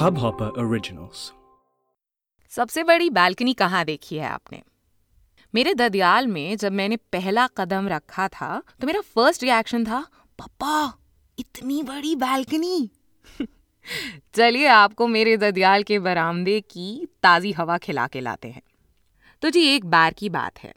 Hubhopper 0.00 0.50
Originals. 0.58 1.30
सबसे 2.48 2.84
बड़ी 2.84 3.10
balcony 3.10 3.54
कहाँ 3.54 3.84
देखी 3.84 4.16
है 4.16 4.26
आपने? 4.26 4.62
मेरे 5.54 5.74
ददियाल 5.74 6.26
में 6.26 6.56
जब 6.56 6.72
मैंने 6.72 6.96
पहला 6.96 7.46
कदम 7.46 7.88
रखा 7.88 8.28
था 8.28 8.62
तो 8.80 8.86
मेरा 8.86 9.00
फ़र्स्ट 9.00 9.42
रिएक्शन 9.42 9.84
था, 9.84 10.08
पापा, 10.38 10.98
इतनी 11.38 11.82
बड़ी 11.82 12.16
बालकनी 12.16 12.90
चलिए 14.34 14.66
आपको 14.66 15.06
मेरे 15.06 15.36
ददियाल 15.36 15.82
के 15.82 15.98
बरामदे 15.98 16.60
की 16.60 17.06
ताज़ी 17.22 17.52
हवा 17.52 17.78
खिला 17.78 18.06
के 18.06 18.20
लाते 18.20 18.48
हैं। 18.48 18.62
तो 19.42 19.50
जी, 19.50 19.66
एक 19.66 19.86
बार 19.86 20.12
की 20.12 20.28
बात 20.28 20.58
है। 20.58 20.74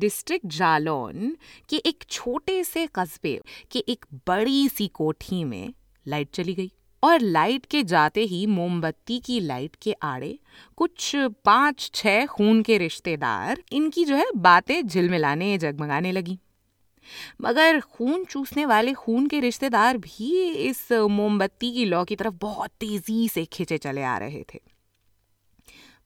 डिस्ट्रिक्ट 0.00 0.46
जालौन 0.46 1.36
के 1.68 1.76
एक 1.76 2.04
छोटे 2.10 2.64
से 2.64 2.88
कस्बे 2.94 3.40
के 3.70 3.78
एक 3.78 4.06
बड़ी 4.26 4.68
सी 4.68 4.88
कोठी 4.88 5.44
में 5.44 5.74
लाइट 6.06 6.30
चली 6.30 6.54
गई। 6.54 6.72
और 7.02 7.20
लाइट 7.20 7.66
के 7.66 7.82
जाते 7.82 8.20
ही 8.20 8.46
मोमबत्ती 8.46 9.18
की 9.18 9.40
लाइट 9.40 9.76
के 9.82 9.92
आड़े 9.92 10.38
कुछ 10.76 11.12
पाँच, 11.16 11.90
छह 11.94 12.26
खून 12.26 12.62
के 12.62 12.78
रिश्तेदार 12.78 13.62
इनकी 13.72 14.04
जो 14.04 14.16
है 14.16 14.26
बातें 14.36 14.86
झिलमिलाने, 14.86 15.58
जगमगाने 15.58 16.12
लगी। 16.12 16.38
मगर 17.40 17.80
खून 17.80 18.24
चूसने 18.24 18.66
वाले 18.66 18.92
खून 18.92 19.26
के 19.26 19.40
रिश्तेदार 19.40 19.98
भी 19.98 20.50
इस 20.50 20.92
मोमबत्ती 20.92 21.72
की 21.72 21.84
लौ 21.84 22.04
की 22.04 22.16
तरफ़ 22.16 22.34
बहुत 22.34 22.70
तेज़ी 22.70 23.28
से 23.28 23.44
खिंचे 23.44 23.78
चले 23.78 24.02
आ 24.02 24.18
रहे 24.18 24.44
थे। 24.54 24.60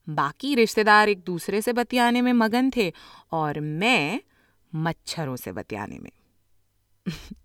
बाकी 0.09 0.55
रिश्तेदार 0.55 1.09
एक 1.09 1.23
दूसरे 1.23 1.61
से 1.61 1.73
बतियाने 1.73 2.21
में 2.21 2.33
मगन 2.33 2.71
थे 2.77 2.93
और 3.31 3.59
मैं 3.59 4.21
मच्छरों 4.75 5.35
से 5.35 5.51
बतियाने 5.51 5.99
में। 5.99 6.11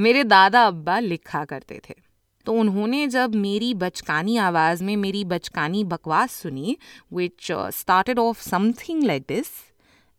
मेरे 0.00 0.24
दादा 0.24 0.66
अब्बा 0.66 0.98
लिखा 0.98 1.44
करते 1.44 1.80
थे। 1.90 2.05
तो 2.46 2.52
उन्होंने 2.52 3.06
जब 3.06 3.34
मेरी 3.34 3.74
बचकानी 3.74 4.36
आवाज़ 4.36 4.84
में 4.84 4.96
मेरी 4.96 5.24
बचकानी 5.24 5.84
बकवास 5.84 6.32
सुनी 6.32 6.76
which 7.12 7.52
started 7.52 8.18
off 8.18 8.42
something 8.42 9.04
like 9.04 9.24
this 9.28 9.48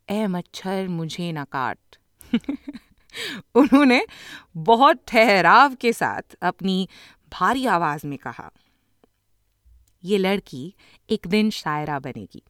a 0.09 0.27
मच्छर, 0.27 0.87
मुझे 0.87 1.31
ना 1.31 1.43
काट। 1.43 1.77
उन्होंने 3.55 4.05
बहुत 4.57 5.03
ठहराव 5.07 5.75
के 5.75 5.93
साथ 5.93 6.35
अपनी 6.41 6.87
भारी 7.33 7.65
आवाज़ 7.65 8.07
में 8.07 8.17
कहा, 8.17 8.51
ये 10.03 10.17
लड़की 10.17 10.73
एक 11.09 11.27
दिन 11.27 11.49
शायरा 11.49 11.99
बनेगी। 11.99 12.43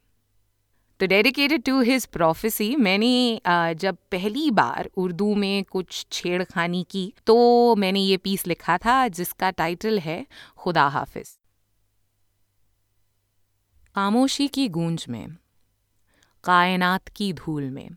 तो 1.00 1.06
डेडिकेटेड 1.06 1.62
टू 1.62 1.80
हिज 1.80 2.06
प्रोफेसी 2.06 2.74
मैंने 2.76 3.40
जब 3.74 3.96
पहली 4.10 4.50
बार 4.50 4.88
उर्दू 4.96 5.34
में 5.34 5.64
कुछ 5.64 6.06
छेड़खानी 6.12 6.84
की 6.90 7.12
तो 7.26 7.36
मैंने 7.76 8.00
ये 8.00 8.16
पीस 8.16 8.46
लिखा 8.46 8.76
था 8.78 8.96
जिसका 9.08 9.50
टाइटल 9.50 9.98
है 9.98 10.24
खुदा 10.56 10.86
हाफिज। 10.88 11.38
खामोशी 13.96 14.46
की 14.48 14.68
गूंज 14.68 15.04
में, 15.08 15.36
कायनात 16.44 17.08
की 17.08 17.32
धूल 17.32 17.70
में, 17.70 17.88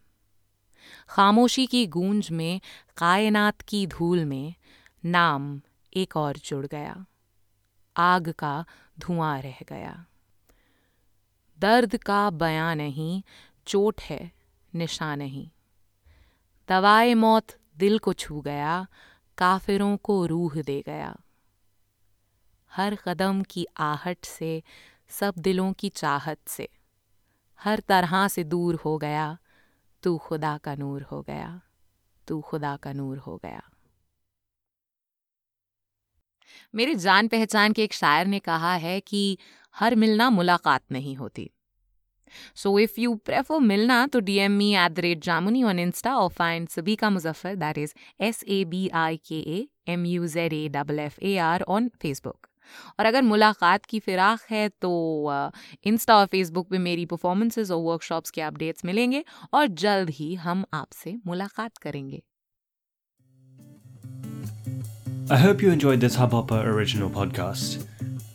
खामोशी 1.10 1.66
की 1.66 1.86
गूंज 1.88 2.30
में, 2.32 2.62
कायनात 2.98 3.62
की 3.62 3.86
धूल 3.88 4.24
में 4.26 4.54
नाम 5.04 5.60
एक 5.94 6.18
और 6.18 6.38
जुड़ 6.46 6.66
गया, 6.66 7.06
आग 7.96 8.30
का 8.40 8.54
धुआँ 9.00 9.40
रह 9.42 9.60
गया। 9.70 10.06
दर्द 11.62 11.98
का 11.98 12.30
बयां 12.30 12.76
नहीं, 12.76 13.24
चोट 13.68 14.02
है, 14.02 14.32
निशा 14.76 15.16
नहीं। 15.16 15.50
दवाए 16.68 17.14
मौत 17.14 17.48
दिल 17.78 18.00
को 18.00 18.14
छू 18.14 18.42
गया, 18.42 18.88
काफिरों 19.38 19.98
को 19.98 20.26
रूह 20.26 20.62
दे 20.62 20.82
गया। 20.82 21.20
हर 22.72 22.98
कदम 23.06 23.44
की 23.44 23.68
आहट 23.78 24.26
से, 24.26 24.64
सब 25.10 25.34
दिलों 25.38 25.74
की 25.74 25.90
चाहत 25.90 26.38
से। 26.48 26.70
हर 27.60 27.80
तरह 27.80 28.28
से 28.28 28.44
दूर 28.44 28.76
हो 28.76 28.98
गया, 28.98 29.38
तू 30.04 30.18
खुदा 30.18 30.58
का 30.58 30.76
नूर 30.76 31.02
हो 31.02 31.22
गया, 31.22 31.62
तू 32.28 32.42
खुदा 32.42 32.78
का 32.78 32.94
नूर 32.94 33.18
हो 33.18 33.38
गया। 33.38 33.70
मेरे 36.76 36.96
जान 36.96 37.28
पहचान 37.28 37.74
के 37.74 37.84
एक 37.84 37.94
शायर 37.94 38.28
ने 38.28 38.40
कहा 38.40 38.76
है 38.76 39.00
कि 39.00 39.38
हर 39.76 39.96
मिलना 39.96 40.30
मुलाकात 40.30 40.82
नहीं 40.92 41.16
होती। 41.16 41.50
सो 42.56 42.78
इफ़ 42.80 43.00
यू 43.00 43.14
प्रेफर 43.26 43.60
मिलना 43.60 44.06
तो 44.08 44.20
D 44.20 44.36
M 44.40 44.52
me 44.52 44.74
at 44.76 44.92
the 44.92 45.00
rate 45.00 45.24
Jamuni 45.24 45.64
on 45.64 45.80
insta 45.80 46.16
और 46.18 46.30
find 46.30 46.68
Sabika 46.96 47.10
Muzaffar 47.10 47.56
that 47.56 47.78
is 47.78 47.94
S 48.24 48.44
A 48.48 48.64
B 48.66 48.88
I 48.96 49.18
K 49.28 49.40
A 49.56 49.68
M 49.88 50.06
U 50.06 50.28
Z 50.28 50.54
A 50.54 50.68
double 50.70 51.00
F 51.00 51.20
A 51.24 51.36
R 51.48 51.62
on 51.68 51.90
Facebook 52.02 52.48
और 53.00 53.06
अगर 53.06 53.22
मुलाकात 53.22 53.86
की 53.86 54.00
फिराक 54.00 54.40
है 54.50 54.68
तो 54.82 54.92
इंस्टा 55.84 56.18
और 56.18 56.26
Facebook 56.26 56.70
पे 56.70 56.78
मेरी 56.80 57.06
परफॉर्मेंसेज 57.06 57.72
और 57.72 57.82
वर्कशॉप्स 57.84 58.32
के 58.32 58.42
अपडेट्स 58.42 58.86
मिलेंगे 58.86 59.24
और 59.54 59.68
जल्द 59.84 60.10
ही 60.10 60.34
हम 60.36 60.64
आपसे 60.74 61.18
मुलाकात 61.28 61.78
करेंगे। 61.78 62.22
I 65.32 65.38
hope 65.42 65.62
you 65.64 65.74
enjoyed 65.74 66.02
this 66.04 66.16
Hubhopper 66.16 66.62
original 66.70 67.12
podcast. 67.18 68.01